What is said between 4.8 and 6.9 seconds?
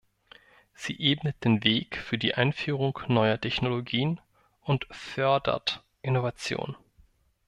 fördert Innovation.